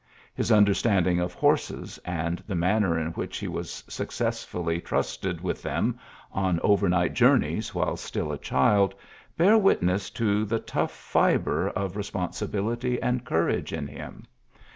[0.33, 5.99] His u standing of horses, and the manr which he was successfully trusted them
[6.33, 8.93] on overnight journeys while; ehUd,
[9.37, 14.25] bear witness to the tough fi] responsibility and courage in him.